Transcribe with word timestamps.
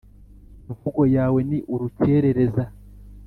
Imvugo 0.69 1.01
yawe 1.15 1.39
ni 1.49 1.59
urukerereza 1.73 2.63